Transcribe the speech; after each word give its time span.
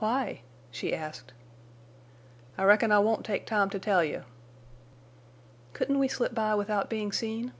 "Why?" 0.00 0.42
she 0.70 0.94
asked. 0.94 1.32
"I 2.58 2.64
reckon 2.64 2.92
I 2.92 2.98
won't 2.98 3.24
take 3.24 3.46
time 3.46 3.70
to 3.70 3.78
tell 3.78 4.04
you." 4.04 4.24
"Couldn't 5.72 5.98
we 5.98 6.08
slip 6.08 6.34
by 6.34 6.54
without 6.54 6.90
being 6.90 7.10
seen?" 7.10 7.52